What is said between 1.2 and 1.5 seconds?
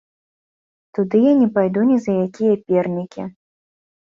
я не